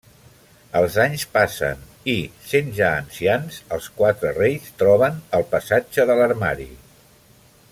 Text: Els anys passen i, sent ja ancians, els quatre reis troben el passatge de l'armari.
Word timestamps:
Els 0.77 0.95
anys 1.01 1.25
passen 1.33 1.83
i, 2.13 2.15
sent 2.53 2.71
ja 2.79 2.89
ancians, 3.01 3.59
els 3.77 3.91
quatre 3.99 4.33
reis 4.39 4.73
troben 4.81 5.21
el 5.41 5.47
passatge 5.53 6.07
de 6.13 6.17
l'armari. 6.23 6.69